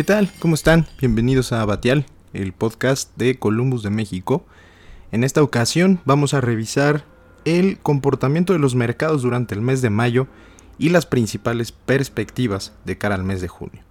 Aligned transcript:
¿Qué 0.00 0.04
tal? 0.04 0.30
¿Cómo 0.38 0.54
están? 0.54 0.86
Bienvenidos 0.98 1.52
a 1.52 1.62
Batial, 1.66 2.06
el 2.32 2.54
podcast 2.54 3.14
de 3.18 3.38
Columbus 3.38 3.82
de 3.82 3.90
México. 3.90 4.46
En 5.12 5.24
esta 5.24 5.42
ocasión 5.42 6.00
vamos 6.06 6.32
a 6.32 6.40
revisar 6.40 7.04
el 7.44 7.78
comportamiento 7.80 8.54
de 8.54 8.58
los 8.58 8.74
mercados 8.74 9.20
durante 9.20 9.54
el 9.54 9.60
mes 9.60 9.82
de 9.82 9.90
mayo 9.90 10.26
y 10.78 10.88
las 10.88 11.04
principales 11.04 11.72
perspectivas 11.72 12.72
de 12.86 12.96
cara 12.96 13.14
al 13.14 13.24
mes 13.24 13.42
de 13.42 13.48
junio, 13.48 13.82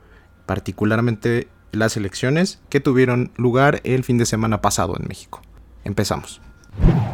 particularmente 0.48 1.48
las 1.72 1.96
elecciones 1.96 2.60
que 2.70 2.80
tuvieron 2.80 3.32
lugar 3.38 3.80
el 3.84 4.04
fin 4.04 4.18
de 4.18 4.26
semana 4.26 4.64
pasado 4.64 4.98
en 5.00 5.08
México. 5.08 5.44
Empezamos. 5.84 6.42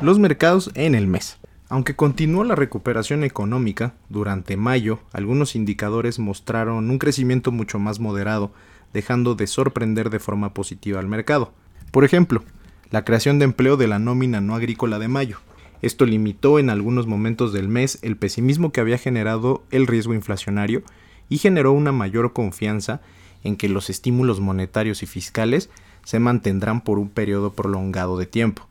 Los 0.01 0.19
mercados 0.19 0.71
en 0.73 0.95
el 0.95 1.07
mes. 1.07 1.37
Aunque 1.67 1.97
continuó 1.97 2.45
la 2.45 2.55
recuperación 2.55 3.25
económica, 3.25 3.95
durante 4.07 4.55
mayo 4.55 5.01
algunos 5.11 5.57
indicadores 5.57 6.17
mostraron 6.17 6.89
un 6.89 6.97
crecimiento 6.97 7.51
mucho 7.51 7.77
más 7.77 7.99
moderado, 7.99 8.53
dejando 8.95 9.35
de 9.35 9.45
sorprender 9.45 10.09
de 10.09 10.19
forma 10.19 10.53
positiva 10.53 11.01
al 11.01 11.07
mercado. 11.07 11.51
Por 11.91 12.05
ejemplo, 12.05 12.43
la 12.91 13.03
creación 13.03 13.39
de 13.39 13.45
empleo 13.45 13.75
de 13.75 13.87
la 13.87 13.99
nómina 13.99 14.39
no 14.39 14.55
agrícola 14.55 14.99
de 14.99 15.09
mayo. 15.09 15.39
Esto 15.81 16.05
limitó 16.05 16.59
en 16.59 16.69
algunos 16.69 17.05
momentos 17.05 17.51
del 17.51 17.67
mes 17.67 17.99
el 18.03 18.15
pesimismo 18.15 18.71
que 18.71 18.79
había 18.79 18.97
generado 18.97 19.63
el 19.69 19.85
riesgo 19.85 20.13
inflacionario 20.13 20.81
y 21.27 21.39
generó 21.39 21.73
una 21.73 21.91
mayor 21.91 22.31
confianza 22.31 23.01
en 23.43 23.57
que 23.57 23.67
los 23.67 23.89
estímulos 23.89 24.39
monetarios 24.39 25.03
y 25.03 25.07
fiscales 25.07 25.69
se 26.05 26.19
mantendrán 26.19 26.79
por 26.79 26.97
un 26.97 27.09
periodo 27.09 27.51
prolongado 27.51 28.17
de 28.17 28.25
tiempo. 28.27 28.65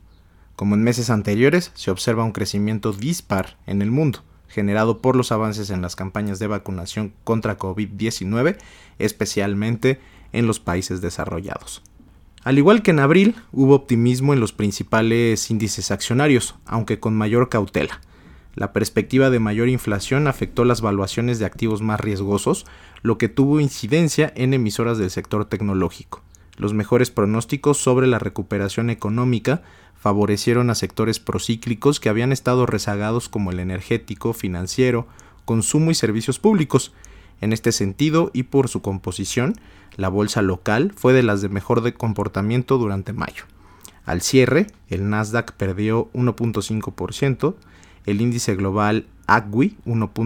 Como 0.55 0.73
en 0.73 0.83
meses 0.83 1.11
anteriores, 1.11 1.71
se 1.75 1.91
observa 1.91 2.23
un 2.23 2.31
crecimiento 2.31 2.93
dispar 2.93 3.57
en 3.67 3.83
el 3.83 3.91
mundo, 3.91 4.23
generado 4.47 4.99
por 4.99 5.15
los 5.15 5.31
avances 5.31 5.69
en 5.69 5.83
las 5.83 5.95
campañas 5.95 6.39
de 6.39 6.47
vacunación 6.47 7.13
contra 7.23 7.59
COVID-19, 7.59 8.57
especialmente 8.97 9.99
en 10.31 10.47
los 10.47 10.59
países 10.59 11.01
desarrollados. 11.01 11.81
Al 12.43 12.57
igual 12.57 12.83
que 12.83 12.91
en 12.91 12.99
abril, 12.99 13.35
hubo 13.51 13.73
optimismo 13.73 14.33
en 14.33 14.39
los 14.39 14.53
principales 14.53 15.49
índices 15.49 15.89
accionarios, 15.91 16.55
aunque 16.65 16.99
con 16.99 17.15
mayor 17.15 17.49
cautela. 17.49 18.01
La 18.53 18.71
perspectiva 18.71 19.29
de 19.29 19.39
mayor 19.39 19.67
inflación 19.67 20.27
afectó 20.27 20.63
las 20.63 20.79
valuaciones 20.79 21.39
de 21.39 21.45
activos 21.45 21.81
más 21.81 21.99
riesgosos, 21.99 22.65
lo 23.01 23.17
que 23.17 23.29
tuvo 23.29 23.59
incidencia 23.59 24.31
en 24.35 24.53
emisoras 24.53 24.97
del 24.97 25.09
sector 25.09 25.45
tecnológico. 25.45 26.23
Los 26.55 26.73
mejores 26.73 27.11
pronósticos 27.11 27.77
sobre 27.77 28.07
la 28.07 28.19
recuperación 28.19 28.89
económica 28.89 29.61
favorecieron 29.95 30.69
a 30.69 30.75
sectores 30.75 31.19
procíclicos 31.19 31.99
que 31.99 32.09
habían 32.09 32.31
estado 32.31 32.65
rezagados 32.65 33.27
como 33.27 33.51
el 33.51 33.59
energético, 33.59 34.33
financiero, 34.33 35.07
consumo 35.43 35.91
y 35.91 35.95
servicios 35.95 36.39
públicos. 36.39 36.93
En 37.41 37.53
este 37.53 37.71
sentido 37.71 38.31
y 38.33 38.43
por 38.43 38.69
su 38.69 38.81
composición, 38.81 39.55
la 39.95 40.09
bolsa 40.09 40.41
local 40.41 40.93
fue 40.95 41.13
de 41.13 41.23
las 41.23 41.41
de 41.41 41.49
mejor 41.49 41.93
comportamiento 41.93 42.77
durante 42.77 43.13
mayo. 43.13 43.43
Al 44.05 44.21
cierre, 44.21 44.67
el 44.89 45.09
Nasdaq 45.09 45.53
perdió 45.53 46.09
1.5%, 46.13 47.55
el 48.05 48.21
índice 48.21 48.55
global 48.55 49.07
ACWI 49.27 49.77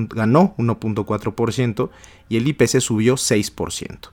ganó 0.10 0.54
1.4% 0.58 1.90
y 2.28 2.38
el 2.38 2.48
IPC 2.48 2.82
subió 2.82 3.16
6%. 3.16 4.10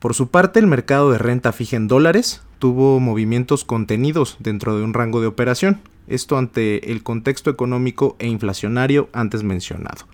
Por 0.00 0.14
su 0.14 0.28
parte, 0.28 0.58
el 0.58 0.66
mercado 0.66 1.10
de 1.10 1.18
renta 1.18 1.52
fija 1.52 1.76
en 1.76 1.88
dólares 1.88 2.42
tuvo 2.58 3.00
movimientos 3.00 3.64
contenidos 3.64 4.36
dentro 4.40 4.76
de 4.76 4.82
un 4.82 4.94
rango 4.94 5.20
de 5.20 5.26
operación, 5.26 5.80
esto 6.08 6.36
ante 6.36 6.90
el 6.92 7.02
contexto 7.02 7.50
económico 7.50 8.16
e 8.18 8.26
inflacionario 8.26 9.08
antes 9.12 9.42
mencionado. 9.42 10.06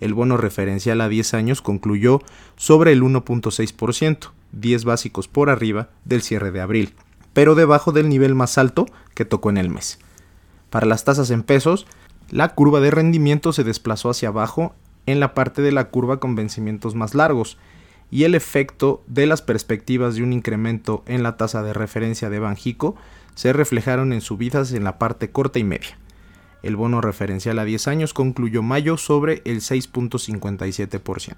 El 0.00 0.14
bono 0.14 0.36
referencial 0.36 1.00
a 1.00 1.08
10 1.08 1.34
años 1.34 1.62
concluyó 1.62 2.20
sobre 2.56 2.92
el 2.92 3.02
1.6%, 3.02 4.30
10 4.52 4.84
básicos 4.84 5.28
por 5.28 5.50
arriba 5.50 5.88
del 6.04 6.22
cierre 6.22 6.50
de 6.50 6.60
abril, 6.60 6.94
pero 7.32 7.54
debajo 7.54 7.92
del 7.92 8.08
nivel 8.08 8.34
más 8.34 8.58
alto 8.58 8.86
que 9.14 9.24
tocó 9.24 9.50
en 9.50 9.56
el 9.56 9.70
mes. 9.70 9.98
Para 10.70 10.86
las 10.86 11.04
tasas 11.04 11.30
en 11.30 11.42
pesos, 11.42 11.86
la 12.30 12.54
curva 12.54 12.80
de 12.80 12.90
rendimiento 12.90 13.52
se 13.52 13.64
desplazó 13.64 14.10
hacia 14.10 14.28
abajo 14.28 14.74
en 15.06 15.20
la 15.20 15.34
parte 15.34 15.62
de 15.62 15.72
la 15.72 15.88
curva 15.88 16.18
con 16.18 16.34
vencimientos 16.34 16.94
más 16.94 17.14
largos, 17.14 17.56
y 18.10 18.24
el 18.24 18.34
efecto 18.34 19.02
de 19.06 19.26
las 19.26 19.42
perspectivas 19.42 20.14
de 20.14 20.22
un 20.22 20.32
incremento 20.32 21.02
en 21.06 21.22
la 21.22 21.36
tasa 21.36 21.62
de 21.62 21.72
referencia 21.72 22.30
de 22.30 22.38
Banjico 22.38 22.94
se 23.34 23.52
reflejaron 23.52 24.12
en 24.12 24.20
subidas 24.20 24.72
en 24.72 24.84
la 24.84 24.98
parte 24.98 25.30
corta 25.30 25.58
y 25.58 25.64
media. 25.64 25.98
El 26.62 26.76
bono 26.76 27.00
referencial 27.00 27.58
a 27.58 27.64
10 27.64 27.88
años 27.88 28.14
concluyó 28.14 28.62
mayo 28.62 28.96
sobre 28.96 29.42
el 29.44 29.60
6.57%. 29.60 31.34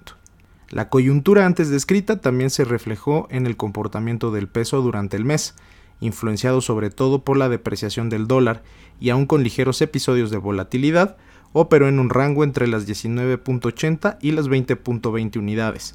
La 0.71 0.89
coyuntura 0.89 1.47
antes 1.47 1.71
descrita 1.71 2.21
también 2.21 2.51
se 2.51 2.65
reflejó 2.65 3.27
en 3.31 3.47
el 3.47 3.57
comportamiento 3.57 4.31
del 4.31 4.49
peso 4.49 4.83
durante 4.83 5.17
el 5.17 5.25
mes, 5.25 5.55
influenciado 6.01 6.61
sobre 6.61 6.91
todo 6.91 7.25
por 7.25 7.37
la 7.37 7.49
depreciación 7.49 8.11
del 8.11 8.27
dólar 8.27 8.63
y 9.01 9.11
aún 9.11 9.27
con 9.27 9.43
ligeros 9.43 9.81
episodios 9.81 10.31
de 10.31 10.37
volatilidad, 10.37 11.17
operó 11.53 11.89
en 11.89 11.99
un 11.99 12.11
rango 12.11 12.45
entre 12.45 12.69
las 12.69 12.87
19.80 12.87 14.19
y 14.21 14.33
las 14.33 14.49
20.20 14.49 15.39
unidades 15.39 15.95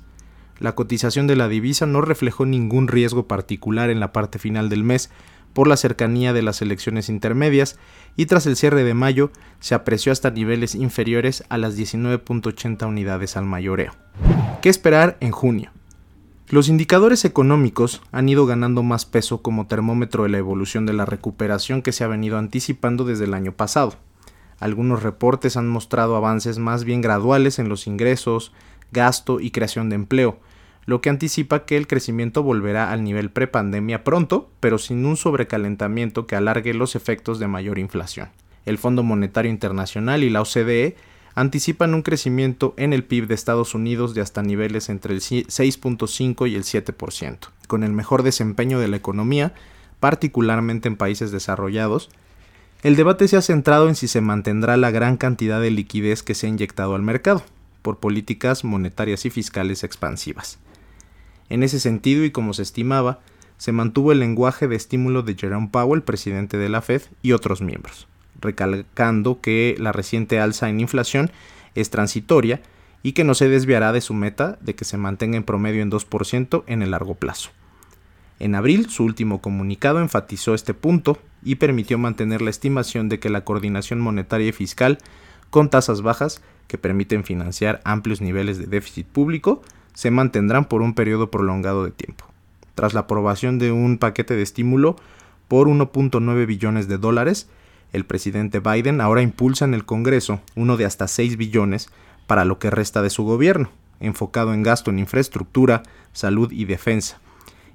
la 0.63 0.75
cotización 0.75 1.27
de 1.27 1.35
la 1.35 1.49
divisa 1.49 1.85
no 1.85 2.01
reflejó 2.01 2.45
ningún 2.45 2.87
riesgo 2.87 3.27
particular 3.27 3.89
en 3.89 3.99
la 3.99 4.13
parte 4.13 4.39
final 4.39 4.69
del 4.69 4.83
mes 4.83 5.09
por 5.53 5.67
la 5.67 5.77
cercanía 5.77 6.33
de 6.33 6.41
las 6.41 6.61
elecciones 6.61 7.09
intermedias 7.09 7.77
y 8.15 8.25
tras 8.25 8.45
el 8.45 8.55
cierre 8.55 8.83
de 8.83 8.93
mayo 8.93 9.31
se 9.59 9.75
apreció 9.75 10.11
hasta 10.11 10.31
niveles 10.31 10.75
inferiores 10.75 11.43
a 11.49 11.57
las 11.57 11.77
19.80 11.77 12.87
unidades 12.87 13.37
al 13.37 13.45
mayoreo. 13.45 13.93
¿Qué 14.61 14.69
esperar 14.69 15.17
en 15.19 15.31
junio? 15.31 15.71
Los 16.49 16.67
indicadores 16.67 17.25
económicos 17.25 18.01
han 18.11 18.29
ido 18.29 18.45
ganando 18.45 18.83
más 18.83 19.05
peso 19.05 19.41
como 19.41 19.65
termómetro 19.67 20.23
de 20.23 20.29
la 20.29 20.37
evolución 20.37 20.85
de 20.85 20.93
la 20.93 21.05
recuperación 21.05 21.81
que 21.81 21.91
se 21.91 22.03
ha 22.03 22.07
venido 22.07 22.37
anticipando 22.37 23.05
desde 23.05 23.23
el 23.23 23.33
año 23.33 23.53
pasado. 23.53 23.95
Algunos 24.59 25.03
reportes 25.03 25.57
han 25.57 25.67
mostrado 25.67 26.15
avances 26.15 26.59
más 26.59 26.83
bien 26.83 27.01
graduales 27.01 27.59
en 27.59 27.69
los 27.69 27.87
ingresos, 27.87 28.51
gasto 28.91 29.39
y 29.39 29.51
creación 29.51 29.89
de 29.89 29.95
empleo, 29.95 30.39
lo 30.85 31.01
que 31.01 31.09
anticipa 31.09 31.65
que 31.65 31.77
el 31.77 31.87
crecimiento 31.87 32.43
volverá 32.43 32.91
al 32.91 33.03
nivel 33.03 33.29
prepandemia 33.29 34.03
pronto, 34.03 34.49
pero 34.59 34.77
sin 34.77 35.05
un 35.05 35.17
sobrecalentamiento 35.17 36.27
que 36.27 36.35
alargue 36.35 36.73
los 36.73 36.95
efectos 36.95 37.39
de 37.39 37.47
mayor 37.47 37.79
inflación. 37.79 38.29
El 38.65 38.77
Fondo 38.77 39.03
Monetario 39.03 39.51
Internacional 39.51 40.23
y 40.23 40.29
la 40.29 40.41
OCDE 40.41 40.95
anticipan 41.35 41.93
un 41.93 42.01
crecimiento 42.01 42.73
en 42.77 42.93
el 42.93 43.03
PIB 43.03 43.27
de 43.27 43.35
Estados 43.35 43.73
Unidos 43.73 44.13
de 44.13 44.21
hasta 44.21 44.43
niveles 44.43 44.89
entre 44.89 45.13
el 45.13 45.21
6.5 45.21 46.49
y 46.49 46.55
el 46.55 46.63
7%, 46.63 47.37
con 47.67 47.83
el 47.83 47.91
mejor 47.91 48.23
desempeño 48.23 48.79
de 48.79 48.87
la 48.87 48.97
economía, 48.97 49.53
particularmente 49.99 50.87
en 50.87 50.95
países 50.95 51.31
desarrollados. 51.31 52.09
El 52.83 52.95
debate 52.95 53.27
se 53.27 53.37
ha 53.37 53.41
centrado 53.41 53.87
en 53.87 53.95
si 53.95 54.07
se 54.07 54.21
mantendrá 54.21 54.77
la 54.77 54.91
gran 54.91 55.17
cantidad 55.17 55.61
de 55.61 55.71
liquidez 55.71 56.23
que 56.23 56.35
se 56.35 56.45
ha 56.45 56.49
inyectado 56.49 56.95
al 56.95 57.01
mercado, 57.01 57.43
por 57.81 57.99
políticas 57.99 58.63
monetarias 58.63 59.25
y 59.25 59.29
fiscales 59.29 59.83
expansivas. 59.83 60.59
En 61.49 61.63
ese 61.63 61.79
sentido, 61.79 62.23
y 62.23 62.31
como 62.31 62.53
se 62.53 62.63
estimaba, 62.63 63.19
se 63.57 63.71
mantuvo 63.71 64.11
el 64.11 64.19
lenguaje 64.19 64.67
de 64.67 64.75
estímulo 64.75 65.23
de 65.23 65.35
Jerome 65.35 65.69
Powell, 65.71 66.01
presidente 66.01 66.57
de 66.57 66.69
la 66.69 66.81
Fed, 66.81 67.03
y 67.21 67.31
otros 67.31 67.61
miembros, 67.61 68.07
recalcando 68.41 69.39
que 69.41 69.75
la 69.77 69.91
reciente 69.91 70.39
alza 70.39 70.69
en 70.69 70.79
inflación 70.79 71.31
es 71.75 71.89
transitoria 71.89 72.61
y 73.03 73.13
que 73.13 73.23
no 73.23 73.35
se 73.35 73.49
desviará 73.49 73.91
de 73.91 74.01
su 74.01 74.13
meta 74.13 74.57
de 74.61 74.75
que 74.75 74.85
se 74.85 74.97
mantenga 74.97 75.37
en 75.37 75.43
promedio 75.43 75.81
en 75.81 75.91
2% 75.91 76.63
en 76.67 76.81
el 76.81 76.91
largo 76.91 77.15
plazo. 77.15 77.51
En 78.39 78.55
abril, 78.55 78.89
su 78.89 79.03
último 79.03 79.41
comunicado 79.41 79.99
enfatizó 79.99 80.53
este 80.53 80.73
punto 80.73 81.17
y 81.43 81.55
permitió 81.55 81.97
mantener 81.97 82.41
la 82.41 82.49
estimación 82.49 83.07
de 83.09 83.19
que 83.19 83.29
la 83.29 83.43
coordinación 83.45 83.99
monetaria 83.99 84.47
y 84.47 84.51
fiscal 84.51 84.97
con 85.49 85.69
tasas 85.69 86.01
bajas 86.01 86.41
que 86.67 86.77
permiten 86.77 87.23
financiar 87.23 87.81
amplios 87.85 88.21
niveles 88.21 88.57
de 88.57 88.65
déficit 88.65 89.05
público 89.05 89.61
se 89.93 90.11
mantendrán 90.11 90.65
por 90.65 90.81
un 90.81 90.93
periodo 90.93 91.31
prolongado 91.31 91.83
de 91.83 91.91
tiempo. 91.91 92.25
Tras 92.75 92.93
la 92.93 93.01
aprobación 93.01 93.59
de 93.59 93.71
un 93.71 93.97
paquete 93.97 94.35
de 94.35 94.41
estímulo 94.41 94.95
por 95.47 95.67
1.9 95.67 96.45
billones 96.45 96.87
de 96.87 96.97
dólares, 96.97 97.47
el 97.91 98.05
presidente 98.05 98.59
Biden 98.59 99.01
ahora 99.01 99.21
impulsa 99.21 99.65
en 99.65 99.73
el 99.73 99.85
Congreso 99.85 100.41
uno 100.55 100.77
de 100.77 100.85
hasta 100.85 101.07
6 101.07 101.37
billones 101.37 101.89
para 102.25 102.45
lo 102.45 102.57
que 102.57 102.71
resta 102.71 103.01
de 103.01 103.11
su 103.11 103.23
gobierno, 103.23 103.69
enfocado 103.99 104.53
en 104.53 104.63
gasto 104.63 104.89
en 104.89 104.99
infraestructura, 104.99 105.83
salud 106.11 106.51
y 106.51 106.65
defensa, 106.65 107.19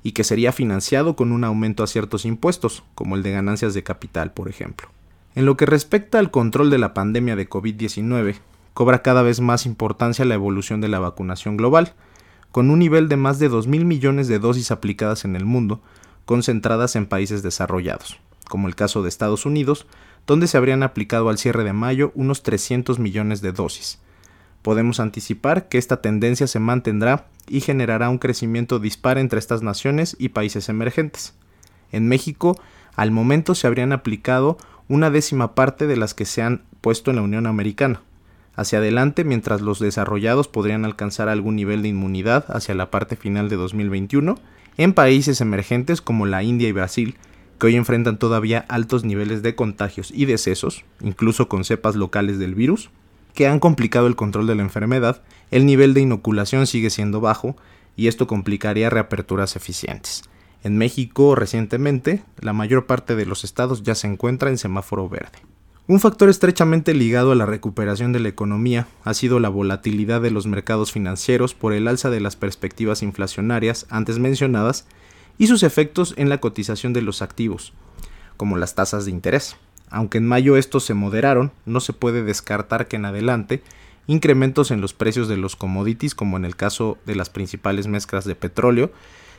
y 0.03 0.13
que 0.13 0.25
sería 0.25 0.53
financiado 0.53 1.15
con 1.15 1.33
un 1.33 1.45
aumento 1.45 1.83
a 1.83 1.87
ciertos 1.87 2.25
impuestos, 2.25 2.83
como 2.95 3.15
el 3.15 3.23
de 3.23 3.33
ganancias 3.33 3.75
de 3.75 3.85
capital, 3.85 4.33
por 4.33 4.49
ejemplo. 4.49 4.89
En 5.35 5.47
lo 5.47 5.57
que 5.57 5.67
respecta 5.67 6.19
al 6.19 6.33
control 6.33 6.71
de 6.71 6.79
la 6.79 6.95
pandemia 6.95 7.37
de 7.37 7.49
COVID-19, 7.49 8.37
cobra 8.75 9.03
cada 9.03 9.23
vez 9.23 9.41
más 9.41 9.67
importancia 9.67 10.25
la 10.25 10.35
evolución 10.35 10.81
de 10.81 10.89
la 10.89 10.99
vacunación 10.99 11.57
global, 11.57 11.95
con 12.51 12.71
un 12.71 12.79
nivel 12.79 13.09
de 13.09 13.17
más 13.17 13.39
de 13.39 13.51
2.000 13.51 13.85
millones 13.85 14.29
de 14.29 14.39
dosis 14.39 14.71
aplicadas 14.71 15.25
en 15.25 15.37
el 15.37 15.45
mundo, 15.45 15.81
concentradas 16.25 16.97
en 16.97 17.07
países 17.07 17.43
desarrollados, 17.43 18.19
como 18.49 18.69
el 18.69 18.75
caso 18.75 19.03
de 19.03 19.09
Estados 19.09 19.47
Unidos, 19.47 19.87
donde 20.27 20.47
se 20.47 20.57
habrían 20.57 20.83
aplicado 20.83 21.29
al 21.29 21.39
cierre 21.39 21.65
de 21.65 21.73
mayo 21.73 22.13
unos 22.15 22.43
300 22.43 22.99
millones 22.99 23.41
de 23.41 23.53
dosis. 23.53 23.99
Podemos 24.63 25.01
anticipar 25.01 25.69
que 25.69 25.79
esta 25.79 26.03
tendencia 26.03 26.47
se 26.47 26.59
mantendrá 26.59 27.27
y 27.49 27.61
generará 27.61 28.11
un 28.11 28.19
crecimiento 28.19 28.79
dispar 28.79 29.17
entre 29.19 29.39
estas 29.39 29.63
naciones 29.63 30.17
y 30.19 30.31
países 30.31 30.69
emergentes. 30.69 31.35
En 31.93 32.09
México, 32.09 32.61
al 32.95 33.11
momento 33.11 33.55
se 33.55 33.67
habrían 33.67 33.93
aplicado 33.93 34.59
una 34.89 35.11
décima 35.11 35.55
parte 35.55 35.87
de 35.87 35.97
las 35.97 36.13
que 36.13 36.25
se 36.25 36.43
han 36.43 36.65
puesto 36.81 37.11
en 37.11 37.17
la 37.17 37.23
Unión 37.23 37.47
Americana. 37.47 38.03
Hacia 38.59 38.81
adelante, 38.81 39.23
mientras 39.23 39.61
los 39.61 39.79
desarrollados 39.79 40.49
podrían 40.49 40.85
alcanzar 40.85 41.29
algún 41.29 41.55
nivel 41.55 41.81
de 41.81 41.91
inmunidad 41.91 42.45
hacia 42.49 42.75
la 42.75 42.91
parte 42.91 43.15
final 43.15 43.49
de 43.49 43.55
2021, 43.55 44.35
en 44.77 44.95
países 44.95 45.41
emergentes 45.41 46.01
como 46.01 46.27
la 46.27 46.43
India 46.43 46.69
y 46.69 46.73
Brasil, 46.73 47.15
que 47.61 47.69
hoy 47.69 47.77
enfrentan 47.77 48.19
todavía 48.19 48.67
altos 48.69 49.05
niveles 49.05 49.43
de 49.43 49.55
contagios 49.55 50.11
y 50.13 50.25
decesos, 50.25 50.85
incluso 51.01 51.49
con 51.49 51.63
cepas 51.63 51.95
locales 51.95 52.41
del 52.41 52.57
virus, 52.57 52.91
que 53.33 53.47
han 53.47 53.61
complicado 53.61 54.09
el 54.09 54.17
control 54.17 54.49
de 54.49 54.57
la 54.57 54.63
enfermedad, 54.63 55.23
el 55.53 55.65
nivel 55.65 55.95
de 55.95 56.01
inoculación 56.01 56.67
sigue 56.67 56.91
siendo 56.91 57.21
bajo 57.21 57.57
y 57.95 58.09
esto 58.09 58.27
complicaría 58.27 58.91
reaperturas 58.91 59.55
eficientes. 59.55 60.25
En 60.65 60.77
México, 60.77 61.37
recientemente, 61.37 62.25
la 62.41 62.55
mayor 62.55 62.87
parte 62.87 63.15
de 63.15 63.25
los 63.25 63.45
estados 63.45 63.85
ya 63.85 63.95
se 63.95 64.09
encuentra 64.09 64.51
en 64.51 64.59
semáforo 64.59 65.09
verde. 65.09 65.39
Un 65.91 66.01
factor 66.01 66.29
estrechamente 66.29 66.93
ligado 66.93 67.33
a 67.33 67.35
la 67.35 67.47
recuperación 67.47 68.13
de 68.13 68.21
la 68.21 68.29
economía 68.29 68.87
ha 69.05 69.15
sido 69.15 69.41
la 69.41 69.49
volatilidad 69.49 70.21
de 70.21 70.31
los 70.31 70.47
mercados 70.47 70.93
financieros 70.93 71.55
por 71.55 71.73
el 71.73 71.89
alza 71.89 72.11
de 72.11 72.21
las 72.21 72.37
perspectivas 72.37 73.03
inflacionarias 73.03 73.87
antes 73.89 74.19
mencionadas 74.19 74.87
y 75.39 75.47
sus 75.47 75.63
efectos 75.63 76.13
en 76.19 76.29
la 76.29 76.41
cotización 76.41 76.93
de 76.93 77.01
los 77.01 77.23
activos, 77.23 77.73
como 78.37 78.59
las 78.59 78.75
tasas 78.75 79.07
de 79.07 79.13
interés. 79.13 79.57
Aunque 79.89 80.19
en 80.19 80.27
mayo 80.27 80.59
estos 80.59 80.85
se 80.85 80.93
moderaron, 80.93 81.53
no 81.65 81.81
se 81.81 81.95
puede 81.95 82.23
descartar 82.23 82.87
que 82.87 82.97
en 82.97 83.07
adelante 83.07 83.63
incrementos 84.07 84.71
en 84.71 84.83
los 84.83 84.93
precios 84.93 85.27
de 85.27 85.39
los 85.39 85.57
commodities, 85.57 86.15
como 86.15 86.37
en 86.37 86.45
el 86.45 86.55
caso 86.55 86.99
de 87.07 87.15
las 87.15 87.31
principales 87.31 87.87
mezclas 87.87 88.27
de 88.27 88.35
petróleo, 88.35 88.93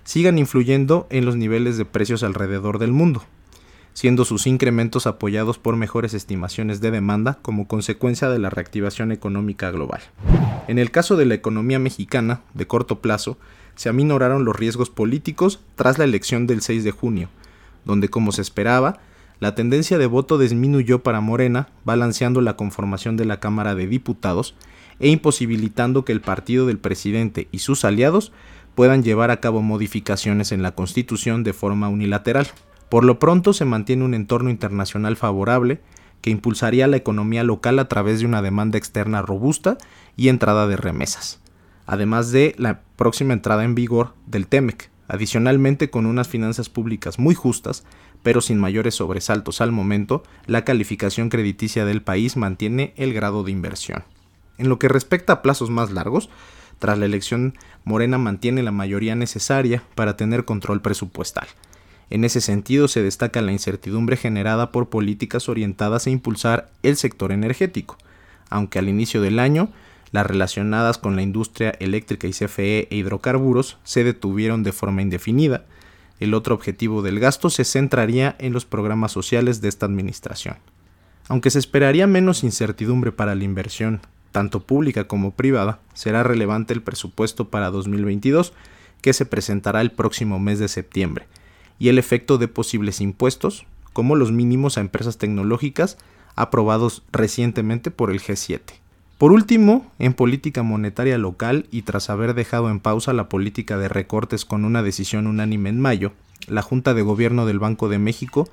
sigan 0.04 0.40
influyendo 0.40 1.06
en 1.12 1.26
los 1.26 1.36
niveles 1.36 1.78
de 1.78 1.86
precios 1.86 2.24
alrededor 2.24 2.80
del 2.80 2.92
mundo, 2.92 3.24
siendo 4.00 4.24
sus 4.24 4.48
incrementos 4.48 5.08
apoyados 5.08 5.60
por 5.60 5.76
mejores 5.76 6.14
estimaciones 6.14 6.80
de 6.80 6.90
demanda 6.90 7.38
como 7.42 7.68
consecuencia 7.68 8.30
de 8.30 8.40
la 8.40 8.50
reactivación 8.50 9.12
económica 9.12 9.72
global. 9.72 10.00
En 10.70 10.80
el 10.80 10.90
caso 10.90 11.18
de 11.18 11.26
la 11.26 11.34
economía 11.34 11.80
mexicana, 11.80 12.40
de 12.54 12.66
corto 12.66 13.02
plazo, 13.02 13.38
se 13.76 13.90
aminoraron 13.90 14.46
los 14.46 14.56
riesgos 14.56 14.90
políticos 14.90 15.60
tras 15.76 15.98
la 15.98 16.06
elección 16.06 16.48
del 16.48 16.62
6 16.62 16.86
de 16.86 16.92
junio, 16.92 17.28
donde 17.84 18.08
como 18.08 18.32
se 18.32 18.42
esperaba, 18.42 19.02
la 19.42 19.54
tendencia 19.54 19.98
de 19.98 20.06
voto 20.06 20.38
disminuyó 20.38 21.04
para 21.04 21.20
Morena, 21.20 21.68
balanceando 21.84 22.40
la 22.40 22.56
conformación 22.56 23.18
de 23.18 23.26
la 23.26 23.42
Cámara 23.42 23.76
de 23.76 23.86
Diputados 23.86 24.56
e 25.02 25.10
imposibilitando 25.10 26.06
que 26.06 26.14
el 26.14 26.22
partido 26.22 26.68
del 26.68 26.78
presidente 26.78 27.50
y 27.52 27.60
sus 27.60 27.84
aliados 27.84 28.32
puedan 28.76 29.04
llevar 29.04 29.30
a 29.30 29.42
cabo 29.42 29.62
modificaciones 29.62 30.54
en 30.54 30.62
la 30.62 30.72
Constitución 30.72 31.44
de 31.44 31.52
forma 31.52 31.90
unilateral. 31.90 32.48
Por 32.90 33.06
lo 33.06 33.20
pronto 33.20 33.54
se 33.54 33.66
mantiene 33.66 34.06
un 34.06 34.14
entorno 34.14 34.50
internacional 34.50 35.16
favorable 35.16 35.82
que 36.22 36.32
impulsaría 36.32 36.88
la 36.88 36.98
economía 36.98 37.44
local 37.44 37.80
a 37.80 37.88
través 37.88 38.20
de 38.20 38.26
una 38.26 38.42
demanda 38.42 38.78
externa 38.78 39.22
robusta 39.22 39.78
y 40.18 40.28
entrada 40.28 40.68
de 40.68 40.76
remesas, 40.76 41.40
además 41.86 42.32
de 42.32 42.56
la 42.58 42.82
próxima 42.96 43.34
entrada 43.34 43.64
en 43.64 43.76
vigor 43.76 44.14
del 44.26 44.48
TEMEC, 44.48 44.90
adicionalmente 45.08 45.90
con 45.90 46.06
unas 46.06 46.28
finanzas 46.28 46.70
públicas 46.70 47.20
muy 47.20 47.36
justas 47.36 47.86
pero 48.24 48.42
sin 48.42 48.60
mayores 48.60 48.96
sobresaltos 48.96 49.62
al 49.62 49.72
momento, 49.72 50.24
la 50.46 50.66
calificación 50.66 51.30
crediticia 51.30 51.86
del 51.86 52.02
país 52.02 52.38
mantiene 52.38 52.94
el 52.98 53.14
grado 53.14 53.44
de 53.44 53.52
inversión. 53.52 54.04
En 54.58 54.70
lo 54.70 54.78
que 54.78 54.90
respecta 54.90 55.34
a 55.34 55.42
plazos 55.42 55.70
más 55.70 55.92
largos, 55.92 56.30
tras 56.80 56.98
la 56.98 57.06
elección, 57.06 57.58
Morena 57.84 58.18
mantiene 58.18 58.64
la 58.64 58.72
mayoría 58.72 59.16
necesaria 59.16 59.84
para 59.96 60.18
tener 60.18 60.46
control 60.46 60.82
presupuestal. 60.82 61.48
En 62.10 62.24
ese 62.24 62.42
sentido 62.42 62.88
se 62.88 63.04
destaca 63.04 63.42
la 63.42 63.52
incertidumbre 63.52 64.18
generada 64.18 64.72
por 64.72 64.90
políticas 64.90 65.48
orientadas 65.48 66.08
a 66.08 66.10
impulsar 66.10 66.70
el 66.82 66.98
sector 66.98 67.32
energético, 67.32 67.98
aunque 68.50 68.80
al 68.80 68.90
inicio 68.90 69.22
del 69.22 69.40
año 69.40 69.70
las 70.12 70.26
relacionadas 70.26 70.98
con 70.98 71.16
la 71.16 71.22
industria 71.22 71.72
eléctrica 71.80 72.28
y 72.28 72.32
CFE 72.32 72.88
e 72.90 72.96
hidrocarburos 72.96 73.78
se 73.84 74.04
detuvieron 74.04 74.64
de 74.64 74.72
forma 74.72 75.04
indefinida, 75.04 75.66
el 76.20 76.34
otro 76.34 76.56
objetivo 76.56 77.02
del 77.02 77.20
gasto 77.20 77.50
se 77.50 77.64
centraría 77.64 78.36
en 78.40 78.54
los 78.54 78.66
programas 78.66 79.12
sociales 79.12 79.62
de 79.62 79.70
esta 79.70 79.86
administración. 79.86 80.58
Aunque 81.28 81.52
se 81.52 81.60
esperaría 81.60 82.08
menos 82.08 82.44
incertidumbre 82.44 83.12
para 83.12 83.36
la 83.36 83.44
inversión, 83.44 84.02
tanto 84.32 84.62
pública 84.62 85.06
como 85.06 85.32
privada, 85.32 85.80
será 85.94 86.24
relevante 86.24 86.74
el 86.74 86.82
presupuesto 86.82 87.50
para 87.50 87.70
2022 87.70 88.54
que 89.02 89.14
se 89.14 89.26
presentará 89.26 89.82
el 89.82 89.92
próximo 89.92 90.40
mes 90.40 90.60
de 90.60 90.68
septiembre, 90.68 91.28
y 91.80 91.90
el 91.90 91.98
efecto 91.98 92.38
de 92.38 92.48
posibles 92.48 93.02
impuestos, 93.02 93.66
como 93.94 94.16
los 94.16 94.32
mínimos 94.32 94.78
a 94.78 94.82
empresas 94.82 95.18
tecnológicas 95.18 95.98
aprobados 96.36 97.04
recientemente 97.12 97.90
por 97.90 98.12
el 98.12 98.22
G7. 98.22 98.62
Por 99.18 99.34
último, 99.34 99.92
en 100.00 100.14
política 100.14 100.64
monetaria 100.64 101.18
local 101.18 101.68
y 101.72 101.82
tras 101.82 102.10
haber 102.10 102.34
dejado 102.34 102.70
en 102.70 102.80
pausa 102.80 103.12
la 103.12 103.28
política 103.28 103.78
de 103.78 103.90
recortes 103.90 104.46
con 104.46 104.64
una 104.64 104.84
decisión 104.84 105.28
unánime 105.28 105.70
en 105.70 105.82
mayo, 105.82 106.14
la 106.48 106.62
Junta 106.62 106.94
de 106.94 107.02
Gobierno 107.02 107.46
del 107.46 107.60
Banco 107.60 107.90
de 107.90 108.00
México 108.00 108.48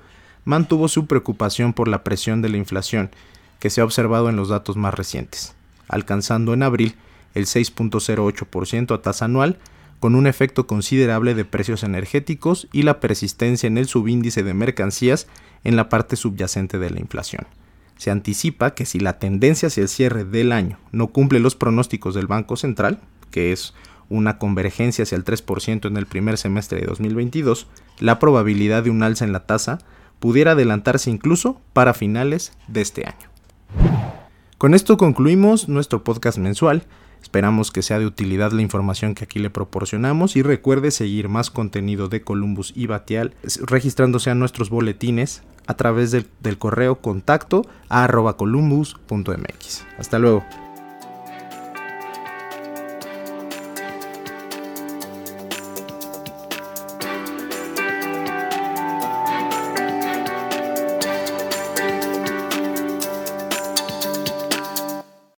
mantuvo 0.45 0.89
su 0.89 1.07
preocupación 1.07 1.73
por 1.73 1.87
la 1.87 2.03
presión 2.03 2.43
de 2.43 2.49
la 2.49 2.57
inflación 2.57 3.11
que 3.61 3.71
se 3.71 3.81
ha 3.81 3.85
observado 3.85 4.29
en 4.29 4.37
los 4.37 4.49
datos 4.49 4.77
más 4.77 4.95
recientes, 4.95 5.55
alcanzando 5.89 6.53
en 6.53 6.63
abril 6.63 6.97
el 7.35 7.47
6.08% 7.47 8.95
a 8.95 9.03
tasa 9.03 9.27
anual, 9.27 9.59
con 10.07 10.15
un 10.15 10.29
efecto 10.29 10.69
considerable 10.69 11.35
de 11.35 11.45
precios 11.45 11.83
energéticos 11.83 12.69
y 12.73 12.83
la 12.83 13.01
persistencia 13.01 13.67
en 13.67 13.77
el 13.77 13.89
subíndice 13.89 14.45
de 14.45 14.55
mercancías 14.55 15.27
en 15.65 15.75
la 15.75 15.89
parte 15.89 16.15
subyacente 16.15 16.79
de 16.79 16.91
la 16.91 17.01
inflación 17.01 17.45
se 17.97 18.13
anticipa 18.13 18.73
que 18.73 18.87
si 18.87 19.01
la 19.01 19.19
tendencia 19.19 19.67
hacia 19.67 19.83
el 19.83 19.89
cierre 19.89 20.25
del 20.25 20.53
año 20.53 20.79
no 20.93 21.09
cumple 21.09 21.41
los 21.41 21.57
pronósticos 21.57 22.15
del 22.15 22.29
Banco 22.29 22.57
Central, 22.57 23.01
que 23.33 23.51
es 23.51 23.75
una 24.09 24.39
convergencia 24.39 25.03
hacia 25.03 25.17
el 25.17 25.25
3% 25.25 25.89
en 25.89 25.97
el 25.97 26.07
primer 26.07 26.39
semestre 26.39 26.79
de 26.79 26.87
2022, 26.87 27.67
la 27.99 28.21
probabilidad 28.21 28.85
de 28.85 28.91
un 28.91 29.03
alza 29.03 29.25
en 29.25 29.33
la 29.33 29.45
tasa 29.45 29.81
pudiera 30.21 30.53
adelantarse 30.53 31.11
incluso 31.11 31.61
para 31.73 31.95
finales 31.95 32.53
de 32.69 32.83
este 32.83 33.07
año. 33.07 33.29
Con 34.57 34.73
esto 34.73 34.99
concluimos 34.99 35.69
nuestro 35.69 36.05
podcast 36.05 36.39
mensual. 36.39 36.85
Esperamos 37.27 37.73
que 37.73 37.83
sea 37.83 37.99
de 37.99 38.07
utilidad 38.07 38.53
la 38.53 38.63
información 38.63 39.17
que 39.17 39.25
aquí 39.25 39.41
le 39.41 39.51
proporcionamos 39.51 40.37
y 40.37 40.43
recuerde 40.43 40.93
seguir 40.93 41.29
más 41.29 41.51
contenido 41.51 42.07
de 42.09 42.23
Columbus 42.23 42.73
y 42.77 42.87
Batial 42.87 43.35
registrándose 43.63 44.31
a 44.31 44.37
nuestros 44.37 44.71
boletines 44.71 45.43
a 45.67 45.75
través 45.75 46.13
del, 46.13 46.29
correo 46.57 47.01
contacto 47.01 47.67
a 47.89 48.07
columbus.mx. 48.37 49.85
Hasta 49.99 50.21
luego. 50.21 50.45